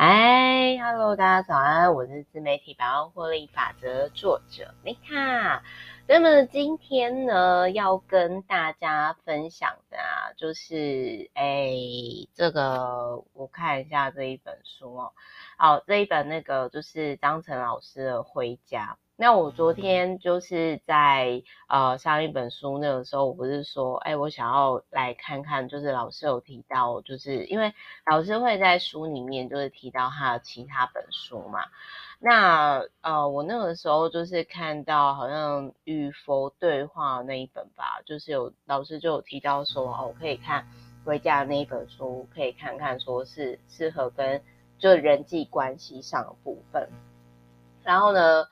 [0.00, 5.64] 嗨，Hello，大家早安，我是自媒体百万获利法则作者米卡。
[6.06, 11.72] 那么今天呢，要跟大家分享的啊，就是哎，
[12.32, 15.12] 这个我看一下这一本书哦，
[15.56, 18.96] 好，这一本那个就是张晨老师的《回家》。
[19.20, 27.74] 那我昨天就是在呃上一本书那个时候，我不是说，哎，我想要来看看，就是老师有提到，就是因为
[28.06, 31.64] 老师会在书里面就是提到他的其他本书嘛。
[32.20, 40.64] 那呃，我那个时候就是看到好像与佛对话那一本吧，就是有老师就有提到说，哦，我可以看
[41.04, 44.40] 回家的那一本书，可以看看说是适合跟
[44.78, 46.88] 就人际关系上的部分，
[47.82, 48.46] 然后呢。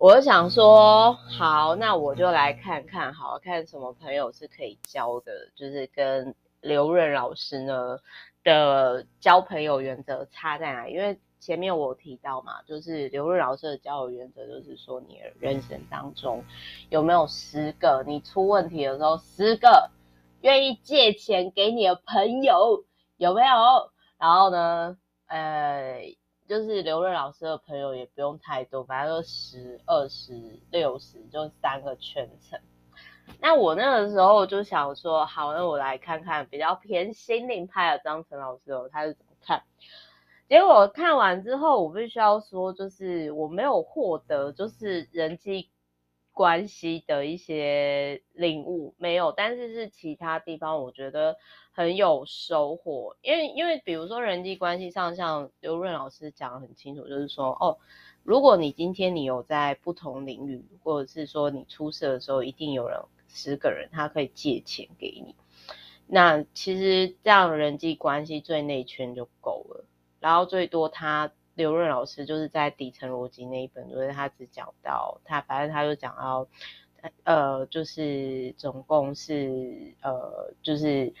[0.00, 7.98] 我想说，好，那我就来看看，好，看什么朋友是可以交的，就是跟刘润老师呢
[8.42, 10.88] 的交朋友原则差在哪？
[10.88, 16.42] 因为前面我提到嘛，就是刘润老师的交友原则，就是说你的人生当中
[16.88, 19.90] 有没有十个你出问题的时候，十个
[20.40, 22.86] 愿意借钱给你的朋友，
[23.18, 23.90] 有没有？
[24.16, 26.16] 然后呢，呃。
[26.50, 32.58] 就是刘润老师的朋友也不用太多，反正就十、二十、六十，就三个圈层。
[33.38, 39.62] 那我那个时候就想说，好，那我来看看比较偏心灵派的张晨老师哦，他是怎么看？
[40.48, 45.70] 结果看完之后，我必须要说，就是我没有获得就是人际
[46.40, 51.36] 关系的一些领悟，没有，但是是其他地方，我觉得。
[51.72, 57.78] 很有收获，因为因为比如说人际关系上，像刘润老师讲得很清楚，就是说哦，
[58.24, 65.34] 如果你今天你有在不同领域，或者是说你出事的时候，一定有人十个人他可以借钱给你，
[66.06, 69.84] 那其实这样人际关系最内圈就够了。
[70.18, 76.46] 然后最多他刘润老师就是在底层逻辑那一本，就是他只讲到他，反正他就讲到
[77.24, 81.12] 呃，就是总共是呃，就是。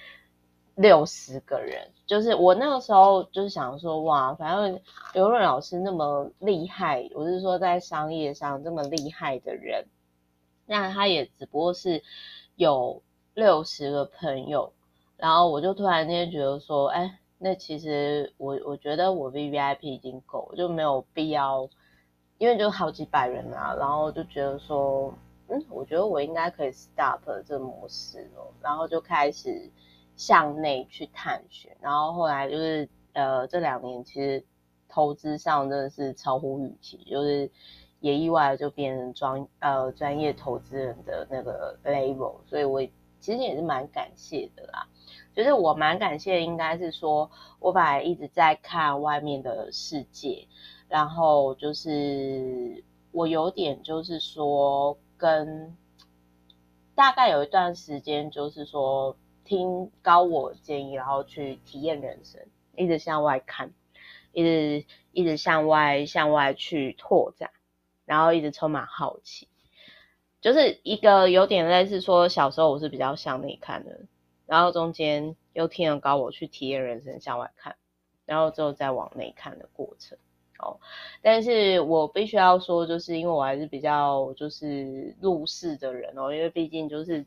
[0.76, 4.80] 六十个人，就是我那个时候就是想说，哇，反正
[5.12, 9.84] 刘润老师那么厉害，我是说在商业上这么厉害的人，
[10.64, 12.02] 那他也只不过是
[12.54, 13.02] 有
[13.34, 14.72] 六十个朋友，
[15.18, 21.68] 然后我就突然间觉得说，哎，那其实我我觉得我 VVIP 已经够，就没有必要，
[22.38, 25.12] 因为就好几百人啊，然后就觉得说，
[25.48, 29.68] 嗯，我觉得我应该可以 stop 这个模式了，然后就开始。
[30.16, 34.44] 向内去探寻，然后后来就是呃这两年其实
[34.86, 37.50] 投资上真的是超乎预期，就是
[38.00, 42.82] 也意外的就变成专呃专业投资人的那个 level，所以我
[43.18, 44.86] 其实也是蛮感谢的啦。
[45.34, 50.46] 就是我蛮感谢应该是说，我本来一直在看外面的世界，
[50.88, 55.76] 然后就是我有点就是说跟
[56.94, 59.16] 大概有一段时间就是说。
[59.42, 62.40] 听高我建议，然后去体验人生，
[62.76, 63.72] 一直向外看，
[64.32, 67.50] 一直一直向外向外去拓展，
[68.04, 69.48] 然后一直充满好奇，
[70.40, 74.02] 就是一个有点类似说小时候我是比较向内看的，
[74.50, 77.76] 然后中间又听了高我去体验人生，向外看，
[78.26, 80.18] 然后之后再往内看的过程。
[80.58, 80.78] 哦，
[81.22, 87.24] 但是我必须要说，就是因为我还是比较就是入世的人哦，因为毕竟就是。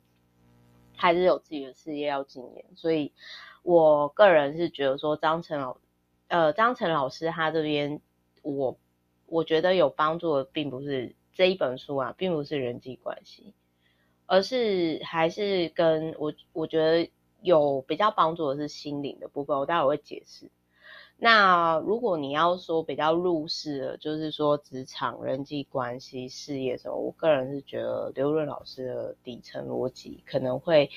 [0.95, 3.11] 还是有自己的事业要经营，所以
[3.63, 5.75] 我个人是觉得说张晨老，
[6.27, 7.99] 呃，张晨老师他这边，
[8.43, 8.77] 我
[9.25, 13.55] 我觉得有帮助的，并不是这一本书啊，并不是人际关系，
[14.25, 17.09] 而是还是跟我我觉得
[17.41, 20.49] 有比较帮助的是心灵的部分，我待会会解释。
[21.17, 30.89] 那如果你要说比较入世的，就是说职场、人际关系、事业什么，我个人是觉得刘润老师的底层逻辑可能会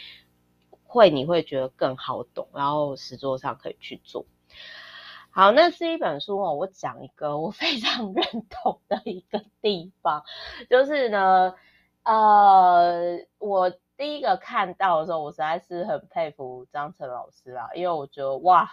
[0.84, 4.25] 会你会觉得更好懂，然后实作上可以去做。
[5.31, 10.24] 好，那这一本书哦，我讲一个我非常 认同的一个地方，
[10.71, 11.54] 就是呢，
[12.06, 18.70] 呃，我第一个看到的时候，我实在是很佩服张晨老师啦，因为我觉得哇。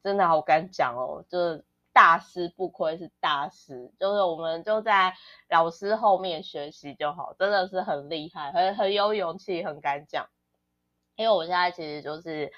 [0.00, 5.12] 真的好敢讲哦，就是大师不愧是大师，就是我们就在
[5.50, 10.28] 老师后面学习就好，真的是很厉害，很很有勇气，很敢讲。
[11.16, 12.52] 因为我现在其实就是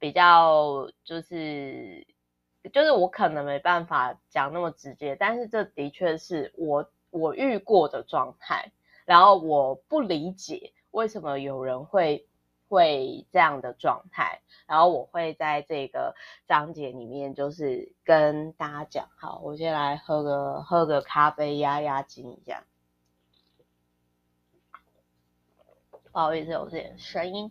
[0.00, 2.06] 比较就是
[2.72, 8.72] 就是我可能没办法讲那么直接，但是这的确是我我遇过的状态，
[9.10, 12.28] 然后我不理解为什么有人会
[12.68, 16.14] 会这样的状态，然后我会在这个
[16.46, 19.08] 章节里面就是跟大家讲。
[19.18, 22.62] 好，我先来喝个喝个咖啡压压惊一下。
[25.90, 27.50] 不好意思，有点声音。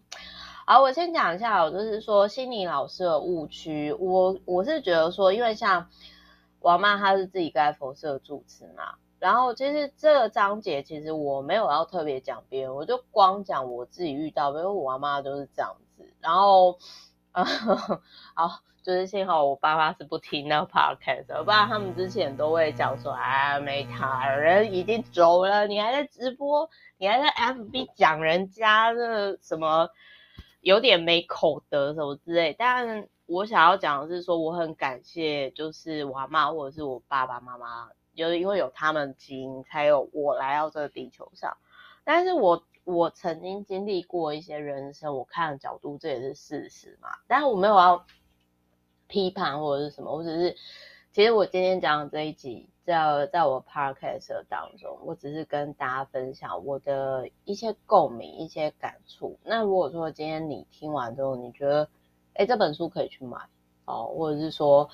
[0.66, 3.92] 好，我先讲一下，我就是说心理老师的误区。
[4.00, 5.90] 我我是觉得说，因为像
[6.62, 16.12] 我妈她是自己在佛社住持嘛，然后其实这个章节其实我没有要特别讲别人，我就光讲我自己遇到，因为我妈妈就是这样子。
[16.22, 16.78] 然后，
[17.34, 17.44] 呃，
[18.34, 29.90] 好，就是幸好我爸爸是不听那个 podcast，不然他们之前都会讲说，哎，没他人已经走了，你还在直播，你还在 FB 讲人家的什么？
[30.62, 37.88] 有点没口德什么之类，但我想要讲的是说，我很感谢，就是我阿嬷或者是我爸爸妈妈，
[38.20, 41.58] 就是因为有他们基因，才有我来到这个地球上。
[42.04, 47.10] 但是我我曾经经历过一些人生，我看的角度这也是事实嘛。
[47.28, 48.06] 但是我没有要
[49.08, 50.56] 批判或者是什么，我只是，
[51.12, 52.70] 其实我今天讲的这一集。
[52.86, 59.38] 在在我 podcast 当中，我只是跟大家分享我的一些共鸣、一些感触。
[59.44, 61.88] 那如果说今天你听完之后，你觉得，
[62.34, 63.38] 哎，这本书可以去买
[63.86, 64.90] 哦，或者是说，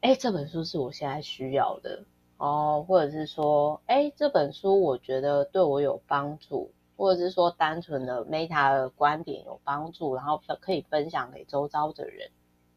[0.00, 2.02] 哎，这本书是我现在需要的
[2.40, 12.30] 哦，或者是说，哎，这本书我觉得对我有帮助，或者是说单纯的 Meta 的观点有帮助，然后可以分享给周遭的人，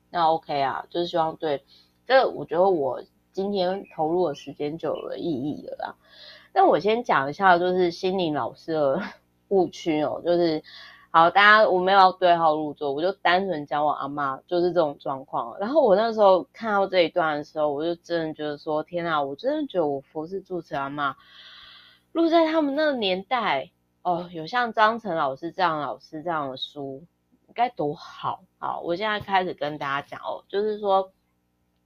[0.10, 1.64] 那 OK 啊，就是希望对
[2.06, 3.02] 这，我觉得我。
[3.34, 5.96] 今天投入的时间就有了意义了啦。
[6.54, 9.02] 那我先讲一下，就是心灵老师的
[9.50, 10.62] 误区哦，就是
[11.16, 15.56] 好，大家我没有要对号入座，我就单纯讲我阿嬷就是这种状况。
[15.60, 21.14] 然后我那时候看到这一段的时候，我就真的觉得说，天啊，我真的觉得我佛寺住持阿嬷，
[22.14, 23.70] 录在他们那个年代
[24.02, 27.04] 哦，有像张晨老师这样老师这样的书，
[27.54, 28.44] 该多好。
[28.58, 31.12] 好，我现在开始跟大家讲哦，就是说。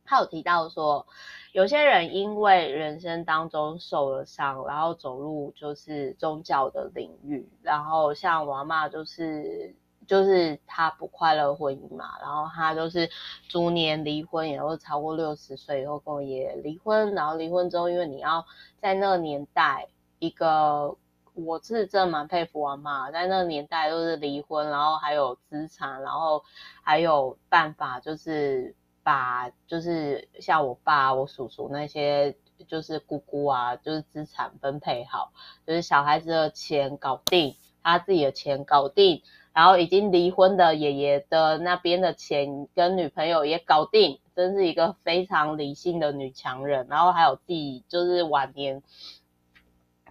[0.10, 1.06] 他有提到说，
[1.52, 9.76] 有些人因为人生当中受了伤，然后走入就是宗教的领域，然后像我阿嬷就是
[10.08, 13.10] 就是她不快乐婚姻嘛，然后她就是
[13.50, 18.46] 逐年离婚，也会超过六十岁以后跟我爷爷离婚，然后离婚之后，因为你要
[18.80, 19.90] 在那个年代，
[20.20, 20.96] 一个
[21.34, 26.46] 我是真的蛮佩服我妈，在那个年代都是离婚，然后还有资产，然后
[26.82, 28.74] 还有办法就是。
[29.08, 32.36] 把就是像我爸、我叔叔那些，
[32.68, 35.32] 就是姑姑啊，就是资产分配好，
[35.66, 39.24] 就是小孩子的钱搞定，他自己的钱搞定，
[39.54, 46.86] 然后已经离婚的爷爷的那边的钱跟女朋友也搞定，真是一个非常理性的女强人。
[46.90, 48.84] 然后还有自己就是晚年，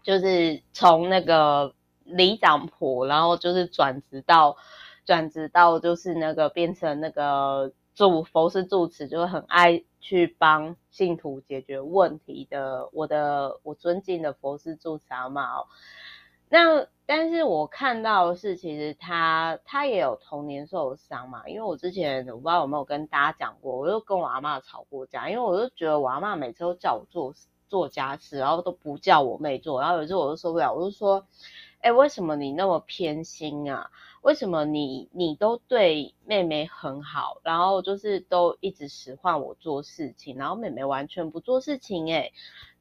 [0.02, 4.56] 就是从那个里长婆，然后就是转职到
[5.04, 7.74] 转职到就是那个变成那个。
[7.96, 15.66] 住佛寺住持就很爱去帮信徒解决问题的，我的我尊敬的佛寺住持阿嬷哦。
[16.50, 27.34] 那但是我看到是，其实他他也有童年受伤嘛，因为我之前我不知道有没有跟大家讲过，我就跟我阿嬷吵过架，因为我就觉得我阿嬷每次都叫我做
[27.66, 31.26] 做家事，然后都不叫我妹做，然后有一次我就受不了，我就说，
[31.80, 33.90] 哎，为什么你那么偏心啊？
[34.22, 42.32] 为什么你你都对妹妹很好，然后就是都一直使唤我做事情，然后妹妹完全不做事情诶，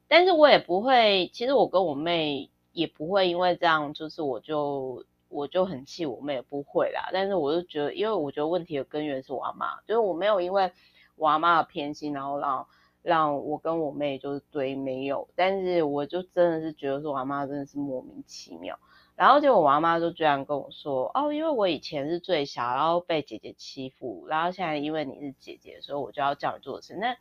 [0.08, 7.10] 但是我也不会，其实我跟我妹也不会因为这样，就是我就我就很气我妹，不会啦。
[7.12, 10.72] 但是我就觉得，因为我觉得问题的根源是我阿妈，就是我没有因为
[11.14, 12.66] 我阿妈的偏心，然后让
[13.02, 18.76] 让我跟我妹就是对没有，但是我就真的是觉得说我阿妈真的是莫名其妙。
[19.16, 26.94] 然后就我妈妈就这样跟我说，哦，因为我以前是最小，然后被姐姐欺负，然后现在因为你是姐姐，所以我就要叫你做事。
[26.96, 27.12] 那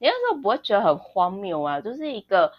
[0.00, 1.80] 你那时候不会觉得很荒谬啊？
[1.80, 2.52] 就是一个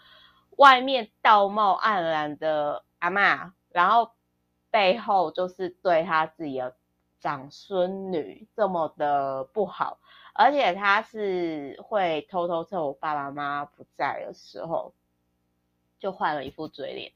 [0.56, 4.12] 外面道貌岸然的阿嬷，然后
[4.72, 6.74] 背后就是对她自己的
[7.20, 10.00] 长孙女这么的不好，
[10.34, 14.94] 而且她是会偷偷趁我爸爸妈妈不在的时候。
[16.00, 17.12] 就换了一副嘴脸，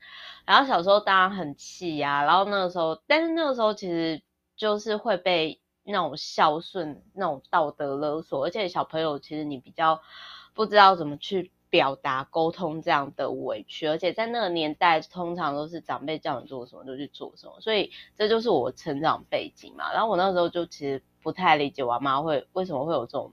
[0.46, 4.22] 然后小时候当然很气呀，然后那个时候，但是那个时候其实
[4.56, 10.02] 就是会被那种孝顺、那种道德勒索，而且小朋友其实你比较
[10.54, 19.92] 不知道怎么去表达、沟通这样的委屈，而且在那个年代，通常都是长辈叫你做什么就去做什么，所以这就是我成长背景嘛。
[19.94, 23.32] 然后我那时候就其实不太理解我妈会为什么会有这种。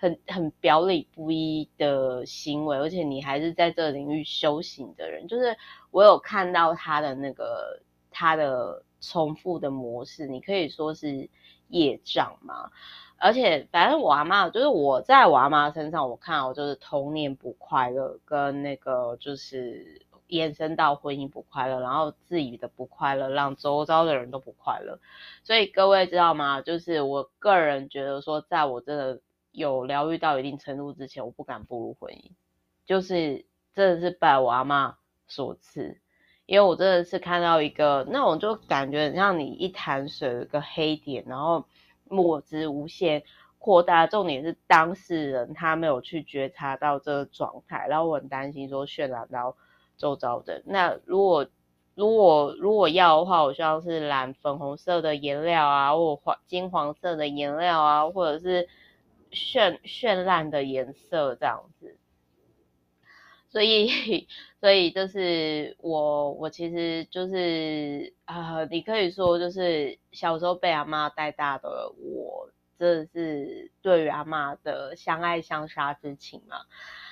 [0.00, 5.54] 很很表里不一的行为，而且你还是在这个领域修行的人，就是
[5.90, 11.28] 我有看到他的那个他的重复的模式，你可以说是
[11.68, 12.70] 业障嘛。
[13.18, 24.98] 而且反正我阿妈就是我在我阿妈身上，我看到就是童年不快乐，跟那个就是延伸到婚姻不快乐，然后自己的不快乐让周遭的人都不快乐。
[25.44, 26.62] 所以各位知道吗？
[26.62, 29.20] 就是我个人觉得说，在我真的
[29.52, 32.30] 有疗愈到一定程度之前，我不敢步入婚姻，
[32.86, 34.94] 就是真的是拜我阿嬷
[35.26, 36.00] 所赐。
[36.46, 41.64] 因为我真的是看到一个那种就感觉很像你一潭水有一个黑点，然后
[42.08, 43.22] 墨汁无限
[43.60, 44.08] 扩大。
[44.08, 49.56] 重点是当事人他没有去觉察到这个状态，然后我很担心说渲染到
[49.96, 50.60] 周遭的。
[50.66, 51.46] 那如果
[51.94, 58.68] 如果如果要的话，我希望是染粉红色的颜料啊，或黄金黄色的颜料啊，或者是
[59.32, 61.96] 绚绚烂的颜色这样子。
[63.48, 64.28] 所以，
[64.60, 76.58] 所以就是我，我其实就是啊、呃，你可以说就是小时候被阿妈带大的我，真的是对于阿妈的相爱相杀之情嘛。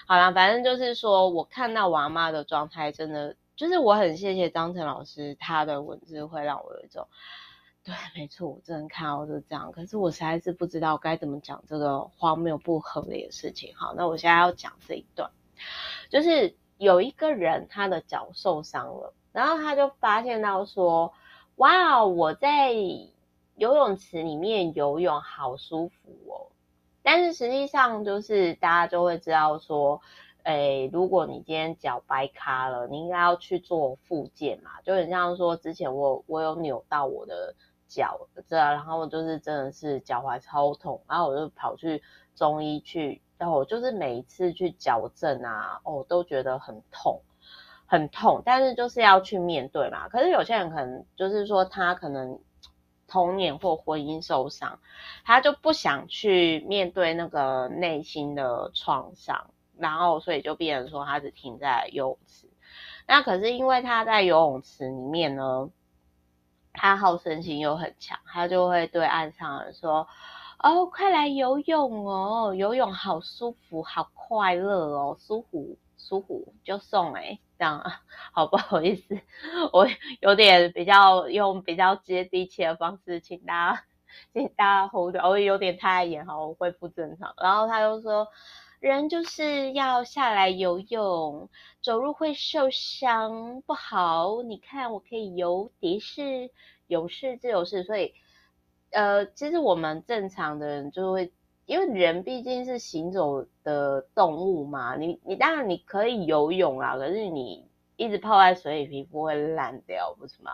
[0.07, 7.09] 好啦，反正就是说我看到我阿嬷的状态，真的就是我很谢谢张晨老师，他的文字会让我有一种，
[7.89, 9.73] 对，没错，我真的看到是这样。
[9.73, 13.75] 可是我实在是不知道该怎么讲这个荒谬不合理的事情。
[13.75, 15.31] 好，那我现在要讲这一段。
[16.11, 21.15] 就是有一个人，他的脚受伤了，然后他就发现到说
[21.57, 26.53] ：“哇，我在游泳池里面游泳好舒服哦。”
[27.03, 30.03] 但是实际上，就是大家就会知道说
[30.45, 37.55] ：“诶，如果你今天脚掰卡了，你应该要去做复健嘛。”就很像说，之前我我有扭到我的
[37.89, 42.03] 脚，这然后就是真的是脚踝超痛，然后我就跑去
[42.37, 43.21] 中医去。
[43.39, 47.23] 然后我就是每一次去矫正啊，哦，都觉得很痛，
[47.87, 48.43] 很痛。
[48.45, 50.09] 但是就是要去面对嘛。
[50.09, 52.41] 可是有些人可能就是说他可能
[53.07, 54.81] 童年或婚姻受伤，
[55.25, 62.49] 他就不想去面对那个内心的创伤，然后所以就变成说他只停在游泳池。
[63.07, 65.71] 那可是因为他在游泳池里面呢，
[66.79, 70.07] 他好胜心又很强，他就会对岸上人说。
[70.61, 72.53] 哦，快来游泳哦！
[72.53, 78.01] 游泳好舒服，好快乐哦，舒服舒服就送哎，这样啊，
[78.33, 79.21] 好不好意思，
[79.73, 79.87] 我
[80.19, 83.85] 有点比较用比较接地气的方式，请大家
[84.33, 87.33] 请大家 hold，我有点太严，好，我恢复正常。
[87.41, 88.27] 然后他就说，
[88.81, 91.51] 人就是要下来游泳，
[91.83, 94.43] 走路会受伤，不好。
[94.43, 96.51] 你看我可以游蝶式、
[96.87, 98.15] 勇士、自由式，所以。
[98.91, 101.31] 呃，其实我们正常的人就会，
[101.67, 110.53] 因为人毕竟是行走的动物嘛，你你当然你可以游泳啊，可是你一直泡在水里，皮肤会烂掉，不是吗？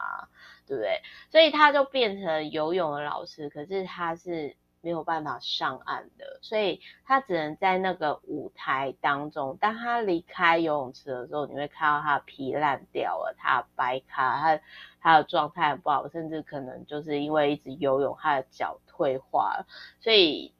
[0.66, 1.00] 对不对？
[1.30, 4.56] 所以他就变成游泳的老师，可是他是。
[4.84, 9.56] 没有办法上岸的，所以他只能在那个舞台当中。
[9.58, 14.60] 当他离开游泳池的时候，你会看到他皮烂掉了，他白卡，他
[15.00, 19.66] 他的状态很不好，甚至可能就是因为一直游泳，他的脚退化了。
[20.00, 20.52] 所以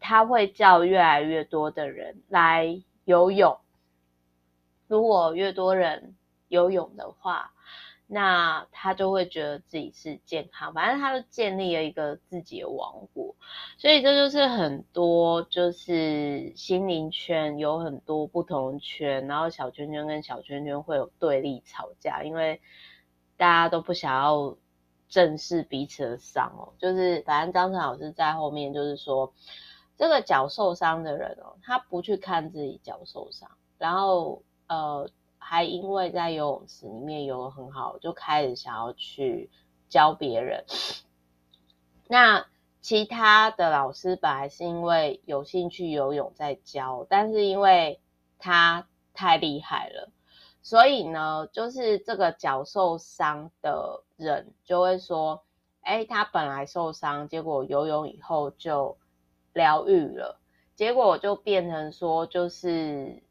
[0.00, 3.58] 他会叫越来越多的人来游泳。
[4.88, 6.16] 如果越多人
[6.48, 7.53] 游泳的话，
[8.06, 13.34] 那他就会觉得自己是健康，反正他就建立了一个自己的王国，
[13.78, 22.60] 所以这就是很多就是心灵圈有很多不同圈，然后小圈圈跟小圈圈会有对立吵架，因为
[23.38, 24.54] 大家都不想要
[25.08, 26.74] 正视彼此的伤哦。
[26.78, 29.32] 就是反正张晨老师在后面就是说，
[29.96, 35.08] 这个脚受伤的人哦，他不去看自己脚受伤，然后呃。
[35.46, 39.50] 还因为在游泳池里面游得很好，就开始想要去
[39.90, 40.64] 教别人。
[42.08, 42.46] 那
[42.80, 48.00] 其他的老师本来是因为有兴趣游泳在教，但是因为
[48.38, 50.10] 他太厉害了，
[50.62, 55.44] 所以呢，就是这个脚受伤的人就会说
[55.84, 58.96] ：“哎，他本来受伤，结果游泳以后就
[59.52, 60.40] 疗愈了，
[60.74, 63.22] 结果就变成说就是。”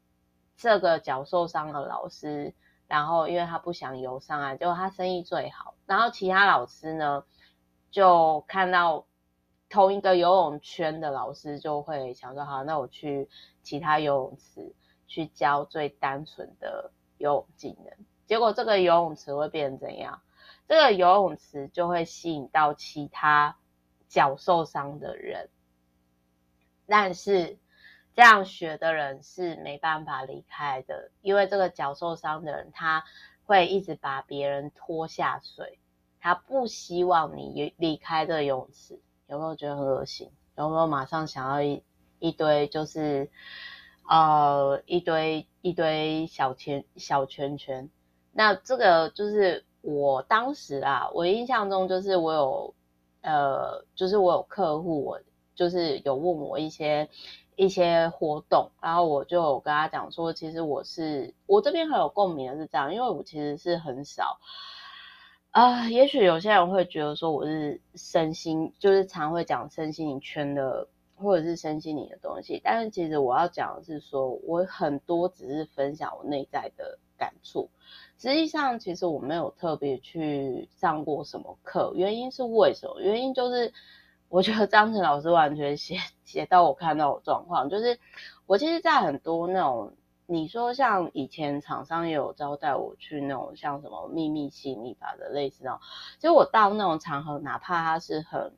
[0.56, 2.54] 这个脚受伤的老师，
[2.86, 5.74] 然后因为他不想游上岸，结果他生意最好。
[5.84, 7.24] 然后其他老师呢，
[7.90, 9.06] 就看到
[9.68, 13.28] 同一个游泳圈的老师，就会想说：好，那我去
[13.62, 14.74] 其他游泳池
[15.06, 17.92] 去教最单纯的游泳技能。
[18.26, 20.22] 结果这个游泳池会变成怎样？
[20.68, 23.56] 这个游泳池就会吸引到其他
[24.08, 25.50] 脚受伤的人，
[26.86, 27.58] 但是。
[28.14, 33.02] 这样学的人是没办法离开的，因为这个脚受伤的人，他
[33.44, 35.80] 会一直把别人拖下水，
[36.20, 40.30] 他不希望你离开这个泳池，有没有觉得很恶心？
[40.56, 41.82] 有没有马上想要一
[42.20, 43.28] 一堆就是
[44.08, 47.90] 呃一堆一堆小圈小圈圈？
[48.30, 52.74] 那这个就是我当时啊，我印象中就是我有
[53.22, 55.20] 呃，就是我有客户，我
[55.56, 57.08] 就是有问我一些。
[57.56, 64.38] 一些活动，然后我就跟他讲说，其实我是我这边很有共鸣的是这样，因为我其实是很少
[65.50, 77.70] 啊、也许有些人会觉得说我是身心，就是常会讲身心灵圈的，或者是身心灵的东西，但是其实我要讲的是说，我很多只是分享我内在的感触，
[78.18, 83.00] 实际上其实我没有特别去上过什么课，原因是为什么？
[83.00, 83.72] 原因就是。
[84.28, 87.98] 我觉得张晨老师完全写 写到我看到的状况，就是
[88.46, 89.92] 我其实，在很多那种
[90.26, 95.80] 你说像以前厂商也有招待我去那种像什么秘密吸引力法的类似那种，
[96.18, 98.52] 其实我到那种场合，哪怕它是很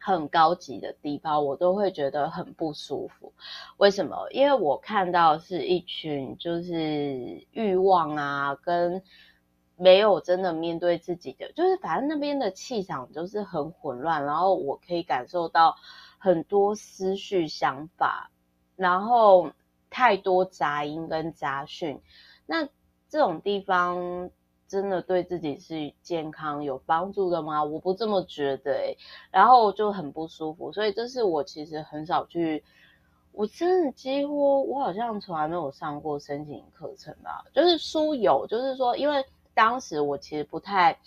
[0.00, 3.32] 很高级的地方，我都会觉得很不舒服。
[3.78, 4.28] 为什么？
[4.32, 9.02] 因为我看到是一群就是欲望啊跟。
[9.80, 15.76] 没有真的面对自己的，就是反正那边的气场就是很混乱，然后我可以感受到
[16.18, 18.32] 很多思绪想法，
[18.74, 19.52] 然后
[19.88, 22.02] 太多杂音跟杂讯。
[22.44, 22.64] 那
[23.08, 24.30] 这种地方
[24.66, 27.62] 真的对自己是健康有帮助的吗？
[27.62, 28.96] 我不这么觉得，
[29.30, 32.64] 然后就很不舒服，所以这是我其实很少去，
[33.30, 39.24] 我真的几乎我好像从来没有上过申请课程吧，就是书有，就是说因为。
[39.58, 41.00] 当时我其实不太，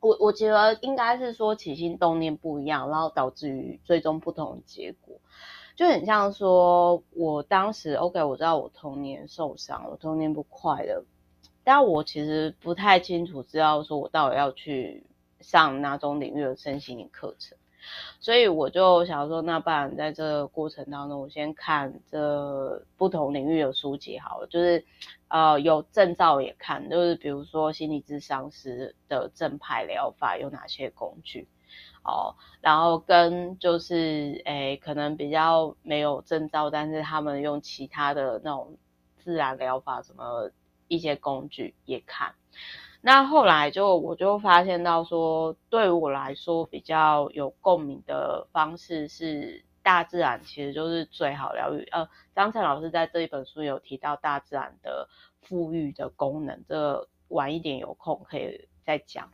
[0.00, 5.20] 我我觉得应该是说起心动念不一样，然后导致于最终不同的结果，
[5.76, 11.04] 就很像说，我当时 OK，我知道我童年受伤，我童年不快乐，
[11.64, 15.04] 但我其实不太清楚知道说我到底要去
[15.40, 17.58] 上哪种领域的身心灵课程。
[18.18, 24.82] 所以我就想说，那不然在这个过程当中，我先看这不同领域的书籍好了，就是
[25.34, 31.48] 呃有证照也看，就是比如说心理咨商师的正派疗法有哪些工具
[32.04, 38.76] 哦，然后跟就是诶可能比较没有证照，但是他们用其他的那种
[39.18, 40.52] 自然疗法什么
[40.86, 42.36] 一些工具也看。
[43.00, 51.84] 那后来就我就发现到说，对我来说比较有共鸣的方式是大自然，其实就是最好疗愈。
[51.92, 55.08] 呃，张晨老师在这一本书有提到大自然的
[55.42, 59.30] 富育的功能，这个晚一点有空可以再讲。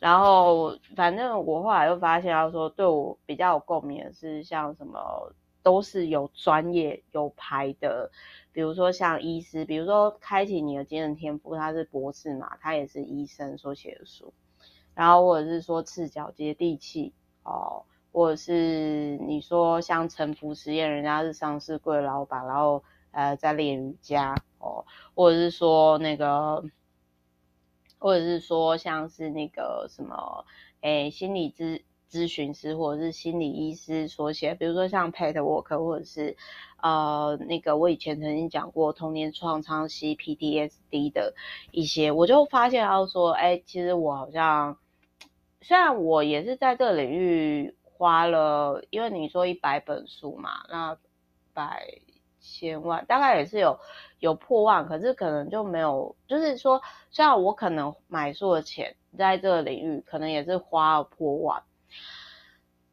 [0.00, 5.32] 然后反正我后来又发现到说，对我比较有共鸣的是像什么。
[5.62, 8.10] 都是有专业有牌的，
[8.50, 14.32] 比如说像医师，比如说开启你的精神天赋，他是博士嘛，他也是医生所写的书，
[14.94, 26.64] 然后或者是说赤脚接地气哦，或者是你说像臣服实验，人家是上市柜老板，然后呃在练瑜伽哦，或者是说那个，
[27.98, 30.44] 或者是说像是那个什么
[30.80, 31.82] 诶心理咨。
[32.10, 36.36] 咨询师或者是心理医师所写，比如说像 Pat Work 或者是
[36.82, 41.36] 呃那个我以前曾经讲过童年创伤系 PTSD 的
[41.70, 44.76] 一些，我就发现到说，哎，其实我好像
[45.60, 50.96] 虽然我也是在这个领域花了，因为你说一百本书嘛，那
[51.52, 52.00] 百
[52.40, 53.78] 千万大概也是有
[54.18, 61.62] 有破万，可是可能就没有，就是说虽然我可能买书的钱在这个领域可能也是花了破万。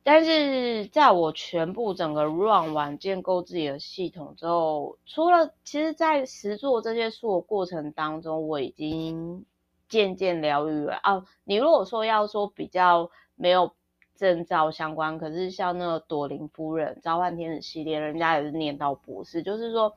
[0.04, 9.46] 但是在我全部整个 run 完建构自己的系统之后，除了其实，在实做这些书的过程当中，我已经
[9.88, 11.26] 渐渐疗愈了啊。
[11.46, 13.74] 你如果说要说比较没有
[14.17, 19.95] 证照相关，可是像那个朵琳夫人召唤天使系列，人家也是念到博士，就是说，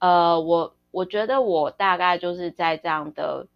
[0.00, 3.46] 呃，我我觉得我大概就是在这样的。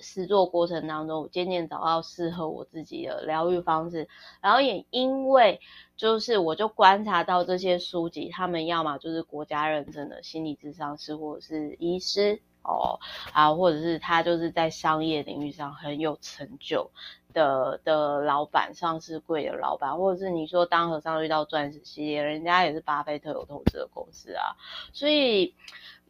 [0.00, 4.06] 实作过程当中，我渐渐找到适合我自己的疗愈方式，
[4.42, 5.60] 然后也因为
[5.96, 12.98] 就是我就观察到这些书籍，他们要么就是国家认证的心理咨商师或者是医师哦
[13.32, 16.90] 啊，或者是他就是在商业领域上很有成就
[17.32, 24.56] 的的老板，上市柜的老板，或者是你说当和尚遇到钻石系列，人家也是巴菲特有投资的公司啊，
[24.92, 25.54] 所以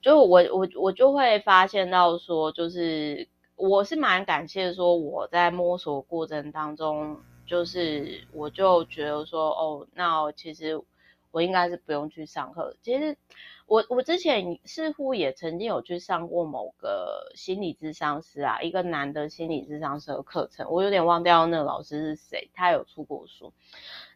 [0.01, 3.29] 就我我我就会发现到说就是。
[3.57, 10.83] 我是蛮感谢说我在摸索过程当中，就是我就觉得说哦，那其实
[11.31, 12.75] 我应该是不用去上课。
[12.83, 13.17] 其实
[13.66, 23.53] 我我之前似乎也曾经有去上过某个心理咨商师啊，一个男的心理咨商师的课程，我有点忘掉那个老师是谁，他有出过书。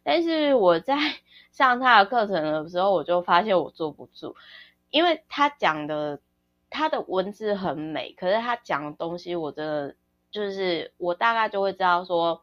[0.02, 0.96] 但是我在
[1.52, 4.36] 上他的课程的时候，我就发现我坐不住，
[4.90, 6.20] 因为他讲的
[6.70, 9.96] 他的文字很美，可是他讲的东西，我真的
[10.30, 12.42] 就是我大概就会知道说。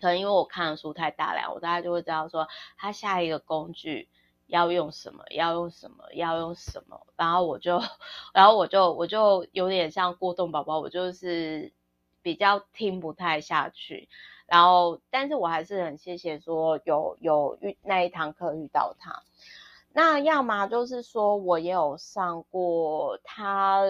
[0.00, 4.08] 可能因为我看的书太大量，我大概就会知道说，他下一个工具
[4.52, 7.80] 要用什么，要用什么，要用什么，然后我就，
[8.34, 11.72] 然后我就，我就有点像过动宝宝，我就是
[12.20, 14.10] 比较听不太下去，
[14.46, 19.22] 然后，但是我还是很谢谢说有有遇那一堂课遇到他，
[19.90, 23.80] 那要么就是说我也有上过他，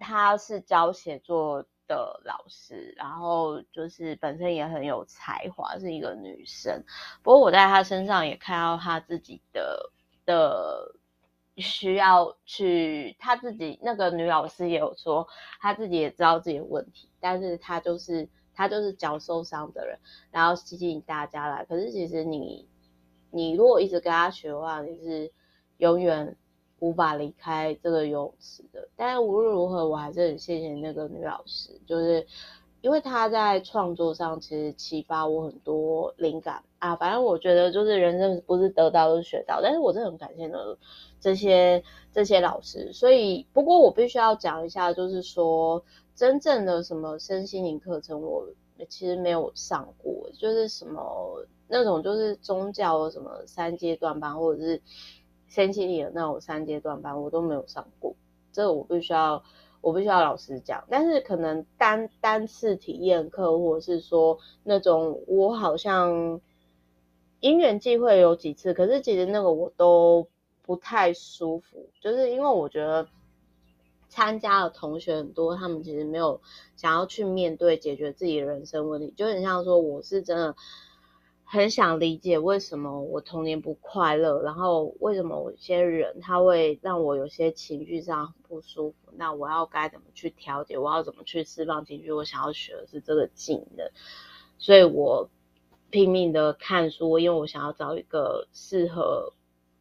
[0.00, 6.82] 他是教写作的老师，然后就是本身也很有才华，是一个女生。
[7.22, 9.92] 不过我在她身上也看到她自己的
[10.30, 10.94] 的
[11.56, 15.26] 需要去，她自己那个女老师也有说，
[15.60, 19.98] 她自己也知道自己的问题，但是她就是她就是脚受伤的人，
[20.30, 21.64] 然后吸引大家来。
[21.64, 22.68] 可是其实你
[23.30, 25.32] 你如果一直跟她学的话，你是
[25.78, 26.36] 永远。
[26.82, 32.26] 无法离开这个游泳池的，但是无论如何，我还是很谢谢那个女老师，就是
[32.80, 36.96] 因为他在创作上其实启发我很多灵感啊。
[36.96, 40.58] 反正我觉得就是人生不是得到就是学到，但是我真的很感谢呢
[41.20, 42.92] 这些这些老师。
[42.92, 48.48] 所以不过我必须要讲一下，就是说真正的什么身心灵课程，我
[48.88, 54.80] 其实没有上过，就是什么那种就是宗教什么三阶段班，或者是。
[55.52, 58.14] 身心灵的那种三阶段班我都没有上过，
[58.52, 59.42] 这个我必须要
[59.80, 60.84] 我必须要老实讲。
[60.88, 66.40] 但是可能单单次体验课，或者是说那种我好像
[67.40, 70.28] 因缘际会有几次，可是其实那个我都
[70.62, 73.08] 不太舒服，就是因为我觉得
[74.08, 76.40] 参加的同学很多，他们其实没有
[76.76, 80.54] 想要去面对解决自己的人生问题，就很像说我是真的。
[81.52, 90.78] 很想理解为什么我童年不快乐，然后为什么有些人他会让我有些情绪上不舒服，那我要该怎么去调节？
[90.78, 92.12] 我要怎么去释放情绪？
[92.12, 93.90] 我想要学的是这个技能，
[94.58, 95.28] 所以我
[95.90, 99.32] 拼命的看书，因为我想要找一个适合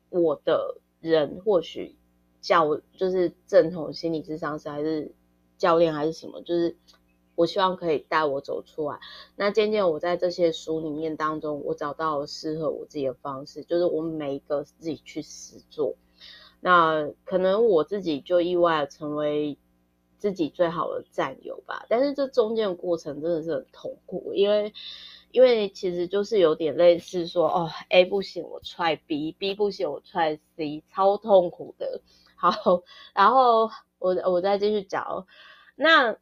[0.09, 1.95] 我的人，或许
[2.41, 5.11] 教就是正统心理智商师，还是
[5.59, 6.75] 教练，还是什么，就是。
[7.39, 8.99] 我希望可以带我走出来。
[9.37, 15.95] 那渐渐我在这些书里面当中，我找到了适合我自己的方式，就是我每一个自己去实做。
[16.59, 19.57] 那可能我自己就意外成为
[20.17, 21.85] 自己最好的战友吧。
[21.87, 24.73] 但是这中间的过程真的是很痛苦，因为
[25.31, 32.01] 因为其实就是有点类似说，哦，A 不行我踹 B，B 不行我踹 C，超痛苦的。
[32.35, 35.25] 好，然后我我再继续讲
[35.77, 36.17] 那。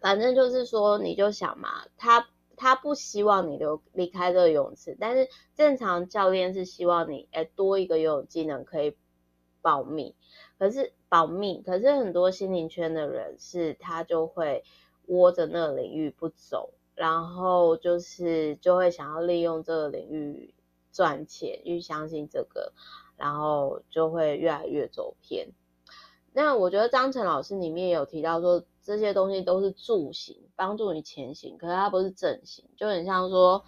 [0.00, 8.96] 反正就是说，你就想嘛，他他不希望你留离开这个泳池，但是正常教练是希望你诶多一个游泳技能可以
[9.62, 10.14] 保命，
[10.58, 14.64] 可是保命，可是很多心灵圈的人是他就会
[15.06, 20.54] 窝着那个领域不走，然后就是就会想要利用这个领域
[20.92, 22.72] 赚钱，因为相信这个，
[23.16, 25.48] 然后就会越来越走偏。
[26.38, 28.64] 那我觉得张晨老师里面也有提到说。
[28.80, 33.62] 这些东西都是助行，帮助你前行，可是它不是正行，就很像说，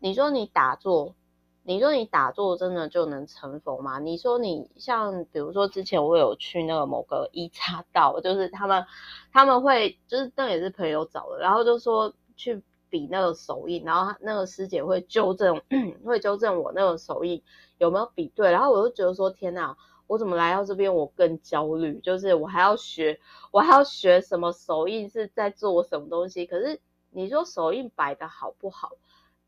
[0.00, 1.14] 你说你打坐，
[1.62, 4.00] 你说你打坐真的就能成佛吗？
[4.00, 8.84] 你说你像比如说之前我有去那个某个一岔道，就是他们
[9.32, 12.60] 他们会就是那也是朋友找的，然后就说去
[12.90, 15.62] 比那个手印，然后那个师姐会纠正
[16.04, 17.40] 会纠正我那个手印
[17.78, 19.76] 有没有比对，然后我就觉得说天哪。
[20.06, 20.94] 我怎么来到这边？
[20.94, 23.18] 我更焦虑，就是我还要学，
[23.50, 26.44] 我还要学什么手印是在做什么东西。
[26.46, 26.78] 可是
[27.10, 28.92] 你说手印摆的好不好，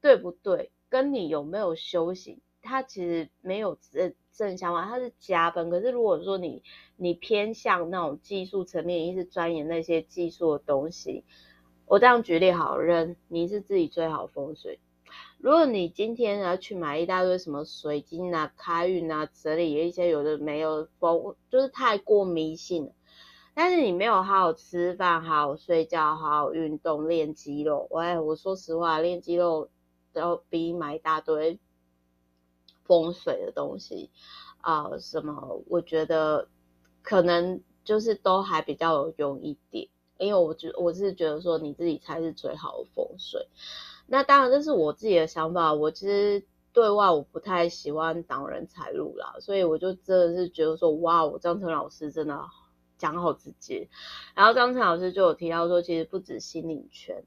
[0.00, 0.70] 对不对？
[0.88, 5.68] 跟你有没有修行，它其实没有正正相关，它是加分。
[5.68, 6.62] 可是如果说你
[6.96, 11.24] 你偏向那种技术层面，一直钻研那些技术的东西，
[11.86, 14.78] 我这样举例好了，你是自己最好风水。
[15.38, 22.92] 如果你今天要去买一大堆什么水晶啊、开运啊、这里一些有的没有风，就是太过迷信。
[23.54, 27.86] 但是你没有好好吃饭、好好睡觉、好好运动、练肌肉。
[27.90, 29.70] 喂，我说实话，练肌肉
[30.12, 31.58] 都比买一大堆
[32.84, 34.10] 风水的东西
[34.60, 35.62] 啊、什么？
[35.68, 36.48] 我觉得
[37.02, 39.88] 可能就是都还比较有用一点，
[40.18, 43.48] 因为我觉我是觉得说你自己才是最好的风水。
[44.06, 45.74] 那当然，这是我自己的想法。
[45.74, 52.40] 我其实对外我不太喜欢挡人财路啦，所以我就真的是觉得说，哇，我章程老师真的
[52.98, 53.88] 讲好直接。
[54.34, 57.24] 然后章程老师就有提到说，其实不止心灵圈，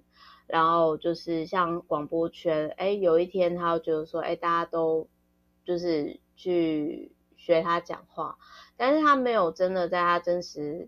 [0.48, 5.10] 然后就是像广播圈，哎，有一天他就觉得说，哎，大家都
[5.66, 8.38] 就是去学他讲话，
[8.78, 10.88] 但是他没有真的在他真实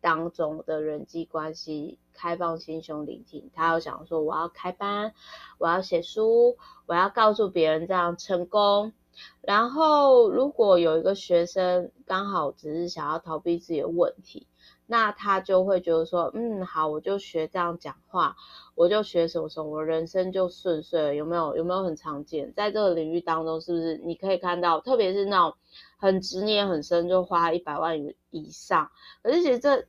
[0.00, 1.98] 当中的人际关系。
[2.20, 5.14] 开放心胸聆听，他有想说，我要开班，
[5.56, 6.56] 我要写书，
[6.86, 8.92] 我要告诉别人这样成功。
[9.40, 14.48] 然后，如果有一个学生刚好只是想要逃避自己的问题，
[14.84, 18.34] 那他就会觉得说，嗯，好，我就学这样讲话，
[18.74, 21.14] 我就学什么什么，我人生就顺遂了。
[21.14, 21.56] 有没有？
[21.56, 22.52] 有没有很常见？
[22.52, 25.56] 在这个领域当中，是不是你可以看到，特别是那种
[25.98, 28.90] 很执念很深，就花一百万元以上。
[29.22, 29.84] 可是其实这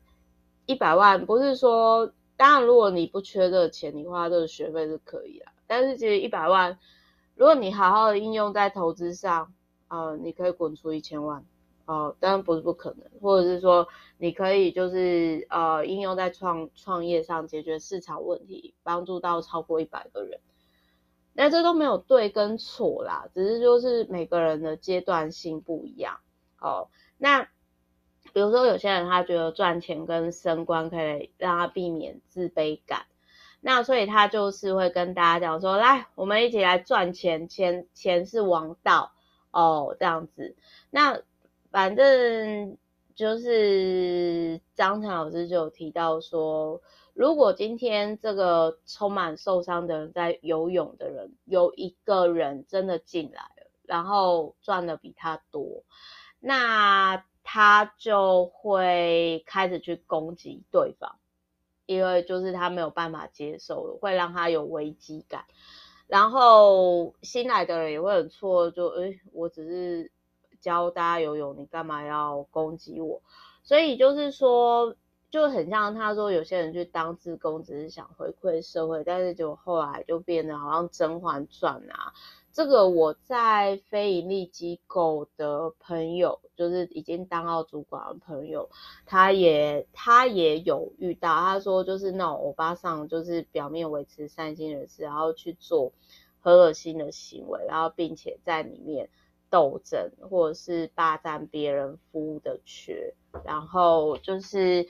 [0.65, 2.12] 一百万不是说。
[2.39, 5.52] 当然，如果你不缺这个钱，你花这个学费是可以啦。
[5.67, 6.80] 但是其实一百万，
[7.36, 9.54] 如果你好好的应用在投资上，
[9.89, 11.45] 呃，你可以滚出一千万，
[11.84, 13.06] 哦、当然不是不可能。
[13.22, 13.86] 或者是说，
[14.17, 20.39] 你可以就是呃，应用在创创业上，解决市场问题，帮助到超过一百个人。
[21.39, 26.19] 那这都没有对跟错啦，只是就是每个人的阶段性不一样。
[26.60, 27.47] 哦，那。
[28.32, 33.08] 比如说，有些人他觉得赚钱跟升官可以让他避免自卑感，
[33.60, 39.13] 那所以他就是会跟大家讲说：“来，我们一起来赚钱，钱钱是王道
[39.49, 40.56] 哦。”这样子。
[40.91, 41.19] 那
[41.71, 42.78] 反正
[43.15, 46.80] 就是章程老师就有提到说，
[47.20, 55.84] 如果今天这个充满受伤的人在游泳的人，有一个人真的进来了，然后赚的比他多，
[56.40, 57.26] 那。
[57.52, 61.16] 他就会开始去攻击对方，
[61.88, 65.46] 因为就是他没有办法接受，会让他有危机感。
[66.06, 70.12] 然后新来的人也会很错，就诶，我只是
[70.62, 73.20] 教大家游泳，你干嘛要攻击我？
[73.64, 74.96] 所以就是说，
[75.32, 82.13] 就很像他说，有些人去当志工，只是想回馈社会，但是就后来就变得好像《甄嬛传》啊。
[82.52, 88.70] 这个我在非营利机构的朋友，就是已经当到主管的朋友，
[89.06, 95.94] 他也他也有遇到，他说就是那种欧巴桑，就是表面维持善心人士，然后去做
[96.42, 99.10] 很恶心的行为，然后并且在里面
[99.50, 103.14] 斗争或者是霸占别人服务的缺，
[103.46, 104.88] 然后就是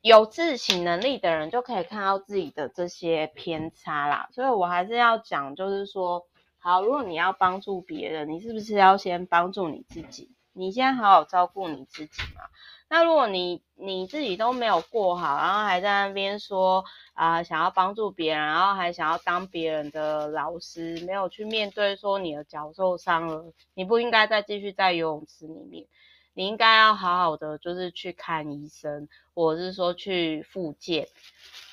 [0.00, 6.26] 有自省能力的人就可以看到自己的这些偏差啦，所以我还是要讲，就是说。
[6.60, 10.34] 好，如果你要帮助别人，你是不是要先帮助你自己？
[10.52, 12.42] 你先好好照顾你自己嘛。
[12.88, 25.86] 那如果你你自己都没有过好，然后还在那边说啊、想要帮助别人，然后还想要当别人的老师，没有去面对说你的脚受伤了，你不应该再继续在游泳池里面，
[26.34, 31.08] 你应该要好好的就是去看医生，或者是说去复健。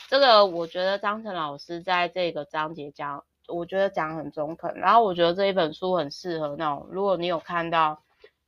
[0.10, 3.24] 这个我觉得张晨老师在这个章节讲。
[3.48, 8.02] 我觉得讲很中肯，然后我觉得这一本书很适合那种，如果你有看到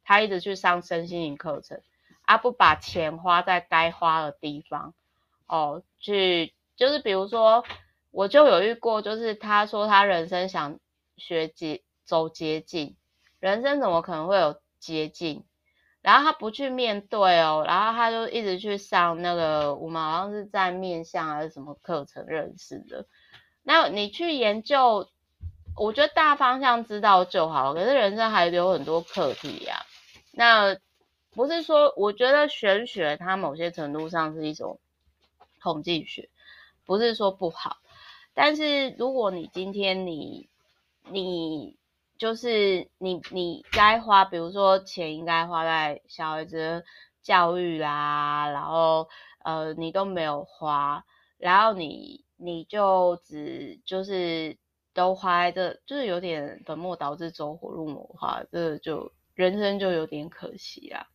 [0.03, 1.79] 他一直去上身心灵课程，
[2.27, 4.93] 啊不把钱花在该花的地方，
[5.47, 7.63] 哦，去就是比如说，
[8.11, 10.77] 我就有遇过，就是他说他人生想
[11.15, 12.97] 学捷走捷径，
[13.39, 15.45] 人生怎么可能会有捷径？
[16.01, 23.05] 然后他不去面对哦，然后他就一直去上那个我们好像是在面向还是什么课程认识的。
[23.63, 25.07] 那你去研究，
[25.77, 27.73] 我觉得大方向知道就好。
[27.73, 29.85] 可是人生还有很多课题呀。
[30.31, 30.77] 那
[31.37, 34.79] 不是说，我觉得玄学它某些程度上是一种
[35.61, 36.29] 统计学，
[36.83, 37.77] 不是说不好。
[38.33, 40.49] 但是如果你今天你
[41.11, 41.77] 你
[42.17, 46.83] 就是你你该花，比如说钱应该花在小孩子
[47.21, 49.07] 教育啦，然后
[49.43, 51.05] 呃你都没有花，
[51.37, 52.25] 然后你。
[52.39, 54.59] 你就只就是
[54.93, 61.07] 都花在这，就是有点本末倒置，走火入魔的话，这就人生就有点可惜啦。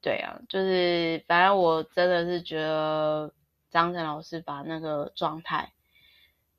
[0.00, 3.32] 对啊，就是反正我真的是觉得
[3.70, 5.72] 张晨老师把那个状态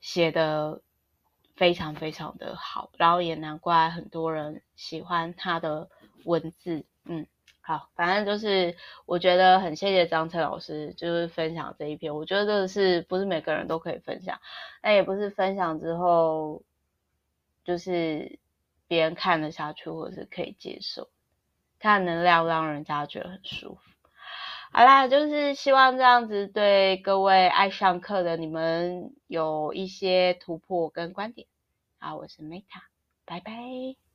[0.01, 0.81] 写的
[1.55, 5.89] 非常非常的好，然后也难怪很多人喜欢他的
[6.25, 7.25] 文字，嗯。
[7.61, 8.75] 好，反正就是
[9.05, 12.15] 我觉得很谢谢张晨老师，就是分享这一篇。
[12.15, 14.39] 我觉得这个是不是每个人都可以分享？
[14.81, 16.63] 那也不是分享之后
[17.63, 18.39] 就是
[18.87, 21.09] 别人看得下去，或者是可以接受，
[21.79, 23.81] 他的能量让人家觉得很舒服。
[24.71, 31.47] 好啦，就是希望这样子对各位爱上课的你们有一些突破跟观点。
[31.97, 32.83] 好，我是 Meta。
[33.25, 34.08] 拜拜。